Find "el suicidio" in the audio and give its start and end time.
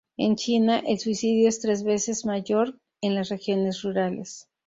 0.83-1.47